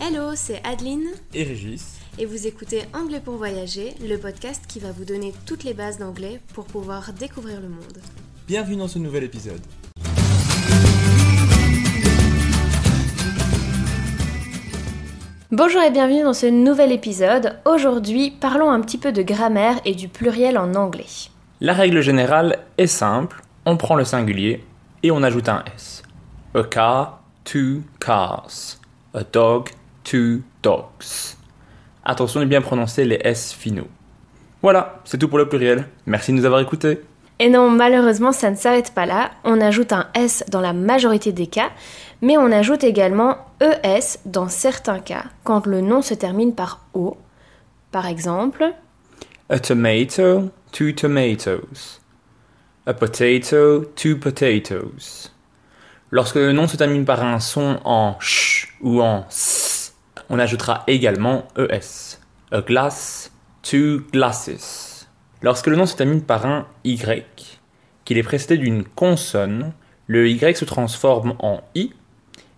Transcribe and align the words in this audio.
Hello, 0.00 0.30
c'est 0.36 0.62
Adeline 0.64 1.08
et 1.34 1.42
Régis. 1.42 1.98
Et 2.18 2.24
vous 2.24 2.46
écoutez 2.46 2.82
Anglais 2.94 3.20
pour 3.20 3.34
voyager, 3.34 3.94
le 4.00 4.16
podcast 4.16 4.62
qui 4.68 4.78
va 4.78 4.92
vous 4.92 5.04
donner 5.04 5.34
toutes 5.44 5.64
les 5.64 5.74
bases 5.74 5.98
d'anglais 5.98 6.40
pour 6.54 6.66
pouvoir 6.66 7.12
découvrir 7.12 7.60
le 7.60 7.68
monde. 7.68 7.98
Bienvenue 8.46 8.76
dans 8.76 8.86
ce 8.86 9.00
nouvel 9.00 9.24
épisode. 9.24 9.60
Bonjour 15.50 15.82
et 15.82 15.90
bienvenue 15.90 16.22
dans 16.22 16.32
ce 16.32 16.46
nouvel 16.46 16.92
épisode. 16.92 17.58
Aujourd'hui, 17.64 18.30
parlons 18.30 18.70
un 18.70 18.80
petit 18.80 18.98
peu 18.98 19.10
de 19.10 19.22
grammaire 19.22 19.80
et 19.84 19.96
du 19.96 20.06
pluriel 20.06 20.58
en 20.58 20.76
anglais. 20.76 21.06
La 21.60 21.72
règle 21.72 22.02
générale 22.02 22.60
est 22.78 22.86
simple, 22.86 23.42
on 23.66 23.76
prend 23.76 23.96
le 23.96 24.04
singulier 24.04 24.64
et 25.02 25.10
on 25.10 25.24
ajoute 25.24 25.48
un 25.48 25.64
S. 25.74 26.04
A 26.54 26.62
car, 26.62 27.24
two 27.42 27.82
cars. 27.98 28.78
A 29.12 29.24
dog, 29.24 29.70
two 30.08 30.42
dogs. 30.62 31.36
Attention 32.04 32.40
de 32.40 32.46
bien 32.46 32.62
prononcer 32.62 33.04
les 33.04 33.20
S 33.22 33.52
finaux. 33.52 33.88
Voilà, 34.62 35.00
c'est 35.04 35.18
tout 35.18 35.28
pour 35.28 35.38
le 35.38 35.48
pluriel. 35.48 35.86
Merci 36.06 36.32
de 36.32 36.38
nous 36.38 36.44
avoir 36.44 36.60
écoutés. 36.60 37.00
Et 37.38 37.48
non, 37.48 37.70
malheureusement, 37.70 38.32
ça 38.32 38.50
ne 38.50 38.56
s'arrête 38.56 38.92
pas 38.92 39.06
là. 39.06 39.30
On 39.44 39.60
ajoute 39.60 39.92
un 39.92 40.08
S 40.14 40.44
dans 40.48 40.60
la 40.60 40.72
majorité 40.72 41.30
des 41.32 41.46
cas, 41.46 41.70
mais 42.22 42.36
on 42.36 42.50
ajoute 42.50 42.82
également 42.82 43.36
ES 43.60 44.18
dans 44.24 44.48
certains 44.48 44.98
cas, 44.98 45.24
quand 45.44 45.66
le 45.66 45.80
nom 45.80 46.02
se 46.02 46.14
termine 46.14 46.54
par 46.54 46.80
O. 46.94 47.16
Par 47.92 48.06
exemple, 48.06 48.64
A 49.50 49.58
tomato, 49.60 50.50
two 50.72 50.92
tomatoes. 50.92 52.00
A 52.86 52.94
potato, 52.94 53.84
two 53.94 54.16
potatoes. 54.16 55.30
Lorsque 56.10 56.36
le 56.36 56.52
nom 56.52 56.66
se 56.66 56.76
termine 56.76 57.04
par 57.04 57.22
un 57.22 57.38
son 57.38 57.78
en 57.84 58.16
ch 58.20 58.74
ou 58.80 59.02
en 59.02 59.26
s, 59.30 59.67
on 60.28 60.38
ajoutera 60.38 60.84
également 60.86 61.48
ES. 61.56 62.18
A 62.50 62.60
glass, 62.60 63.32
two 63.62 64.02
glasses. 64.12 65.08
Lorsque 65.42 65.66
le 65.66 65.76
nom 65.76 65.86
se 65.86 65.96
termine 65.96 66.22
par 66.22 66.46
un 66.46 66.66
Y, 66.84 67.60
qu'il 68.04 68.18
est 68.18 68.22
précédé 68.22 68.58
d'une 68.58 68.84
consonne, 68.84 69.72
le 70.06 70.28
Y 70.28 70.56
se 70.56 70.64
transforme 70.64 71.34
en 71.38 71.60
I 71.74 71.92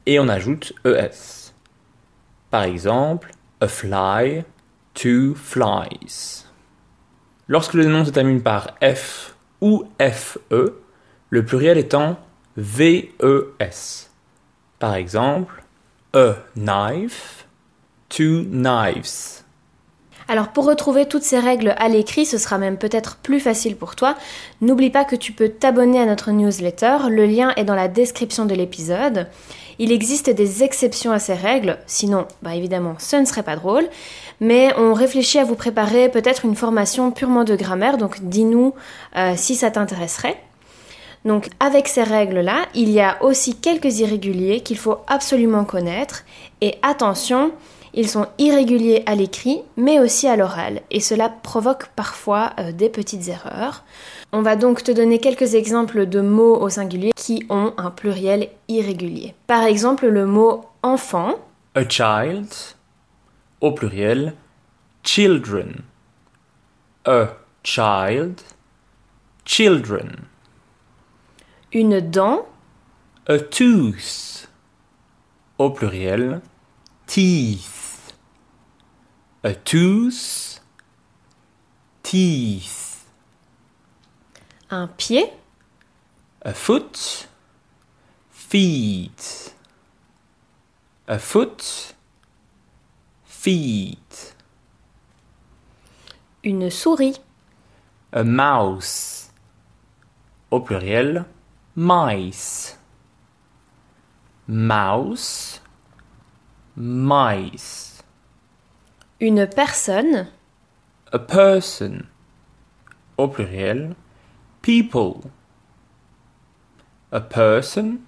et 0.06 0.18
on 0.18 0.28
ajoute 0.28 0.72
ES. 0.84 1.52
Par 2.50 2.62
exemple, 2.62 3.32
a 3.60 3.68
fly, 3.68 4.44
two 4.94 5.34
flies. 5.34 6.46
Lorsque 7.48 7.74
le 7.74 7.84
nom 7.84 8.04
se 8.04 8.10
termine 8.10 8.42
par 8.42 8.76
F 8.82 9.34
ou 9.60 9.84
FE, 10.00 10.74
le 11.30 11.44
pluriel 11.44 11.78
étant 11.78 12.18
VES. 12.56 14.08
Par 14.78 14.94
exemple, 14.94 15.62
a 16.14 16.34
knife, 16.56 17.46
two 18.10 18.44
knives. 18.50 19.40
Alors 20.28 20.48
pour 20.48 20.64
retrouver 20.66 21.06
toutes 21.06 21.22
ces 21.22 21.38
règles 21.38 21.74
à 21.78 21.88
l'écrit, 21.88 22.24
ce 22.24 22.38
sera 22.38 22.58
même 22.58 22.76
peut-être 22.76 23.16
plus 23.16 23.40
facile 23.40 23.74
pour 23.74 23.96
toi. 23.96 24.14
N'oublie 24.60 24.90
pas 24.90 25.04
que 25.04 25.16
tu 25.16 25.32
peux 25.32 25.48
t'abonner 25.48 26.00
à 26.00 26.06
notre 26.06 26.30
newsletter, 26.30 27.08
le 27.08 27.26
lien 27.26 27.52
est 27.56 27.64
dans 27.64 27.74
la 27.74 27.88
description 27.88 28.44
de 28.44 28.54
l'épisode. 28.54 29.26
Il 29.80 29.90
existe 29.90 30.30
des 30.30 30.62
exceptions 30.62 31.10
à 31.10 31.18
ces 31.18 31.34
règles, 31.34 31.78
sinon, 31.86 32.28
bah 32.42 32.54
évidemment, 32.54 32.94
ce 32.98 33.16
ne 33.16 33.24
serait 33.24 33.42
pas 33.42 33.56
drôle, 33.56 33.88
mais 34.38 34.72
on 34.76 34.92
réfléchit 34.92 35.38
à 35.38 35.44
vous 35.44 35.56
préparer 35.56 36.10
peut-être 36.10 36.44
une 36.44 36.54
formation 36.54 37.10
purement 37.10 37.44
de 37.44 37.56
grammaire, 37.56 37.96
donc 37.96 38.20
dis-nous 38.22 38.74
euh, 39.16 39.32
si 39.36 39.56
ça 39.56 39.70
t'intéresserait. 39.70 40.38
Donc 41.24 41.48
avec 41.60 41.88
ces 41.88 42.02
règles-là, 42.02 42.66
il 42.74 42.90
y 42.90 43.00
a 43.00 43.22
aussi 43.22 43.56
quelques 43.56 43.98
irréguliers 43.98 44.60
qu'il 44.60 44.78
faut 44.78 44.98
absolument 45.06 45.64
connaître. 45.64 46.24
Et 46.60 46.76
attention, 46.82 47.52
ils 47.92 48.08
sont 48.08 48.26
irréguliers 48.38 49.02
à 49.06 49.14
l'écrit, 49.14 49.62
mais 49.76 49.98
aussi 49.98 50.28
à 50.28 50.36
l'oral, 50.36 50.80
et 50.90 51.00
cela 51.00 51.28
provoque 51.28 51.88
parfois 51.96 52.52
euh, 52.58 52.72
des 52.72 52.88
petites 52.88 53.28
erreurs. 53.28 53.84
On 54.32 54.42
va 54.42 54.54
donc 54.54 54.84
te 54.84 54.92
donner 54.92 55.18
quelques 55.18 55.54
exemples 55.54 56.06
de 56.06 56.20
mots 56.20 56.56
au 56.56 56.68
singulier 56.68 57.10
qui 57.16 57.44
ont 57.50 57.74
un 57.76 57.90
pluriel 57.90 58.48
irrégulier. 58.68 59.34
Par 59.48 59.64
exemple, 59.64 60.06
le 60.06 60.24
mot 60.24 60.66
enfant. 60.82 61.34
A 61.74 61.88
child, 61.88 62.46
au 63.60 63.72
pluriel, 63.72 64.34
children. 65.02 65.82
A 67.06 67.26
child, 67.64 68.40
children. 69.44 70.29
Une 71.72 72.00
dent. 72.00 72.48
A 73.28 73.38
tooth. 73.38 74.48
Au 75.58 75.70
pluriel, 75.70 76.40
teeth. 77.06 78.12
A 79.44 79.54
tooth, 79.54 80.60
teeth. 82.02 83.06
Un 84.70 84.88
pied. 84.88 85.32
A 86.42 86.54
foot, 86.54 87.28
feet. 88.32 89.54
A 91.06 91.18
foot, 91.20 91.94
feet. 93.24 94.34
Une 96.42 96.68
souris. 96.68 97.20
A 98.12 98.24
mouse. 98.24 99.30
Au 100.50 100.58
pluriel, 100.58 101.26
mice. 101.80 102.76
Mouse, 104.46 105.62
mice. 106.76 108.02
Une 109.18 109.46
personne. 109.46 110.28
A 111.10 111.18
person. 111.18 112.04
Au 113.16 113.28
pluriel, 113.28 113.94
people. 114.60 115.30
A 117.12 117.20
person, 117.20 118.00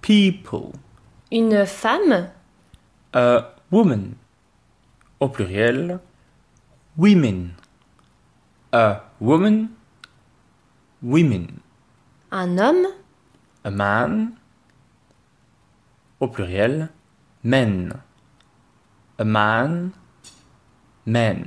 people. 0.00 0.72
Une 1.30 1.66
femme. 1.66 2.30
A 3.12 3.54
woman. 3.70 4.16
Au 5.20 5.28
pluriel, 5.28 6.00
women. 6.96 7.52
A 8.72 9.02
woman, 9.20 9.68
women. 11.02 11.60
Un 12.30 12.58
homme. 12.58 12.86
A 13.64 13.70
man. 13.70 14.30
Au 16.20 16.28
pluriel, 16.28 16.88
men. 17.44 17.94
A 19.18 19.24
man, 19.24 19.90
men. 21.06 21.46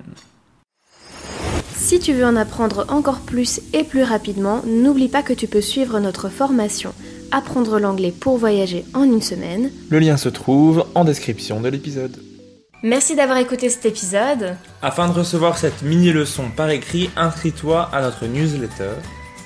Si 1.75 1.99
tu 1.99 2.13
veux 2.13 2.25
en 2.25 2.35
apprendre 2.35 2.85
encore 2.89 3.19
plus 3.19 3.61
et 3.73 3.83
plus 3.83 4.03
rapidement, 4.03 4.61
n'oublie 4.65 5.09
pas 5.09 5.23
que 5.23 5.33
tu 5.33 5.47
peux 5.47 5.61
suivre 5.61 5.99
notre 5.99 6.29
formation 6.29 6.93
Apprendre 7.31 7.79
l'anglais 7.79 8.11
pour 8.11 8.37
voyager 8.37 8.85
en 8.93 9.03
une 9.03 9.21
semaine. 9.21 9.71
Le 9.89 9.99
lien 9.99 10.17
se 10.17 10.29
trouve 10.29 10.85
en 10.95 11.03
description 11.03 11.61
de 11.61 11.69
l'épisode. 11.69 12.17
Merci 12.81 13.15
d'avoir 13.15 13.37
écouté 13.37 13.69
cet 13.69 13.85
épisode. 13.85 14.55
Afin 14.81 15.09
de 15.09 15.13
recevoir 15.13 15.57
cette 15.57 15.81
mini-leçon 15.81 16.45
par 16.55 16.69
écrit, 16.69 17.09
inscris-toi 17.15 17.89
à 17.91 18.01
notre 18.01 18.25
newsletter. 18.25 18.93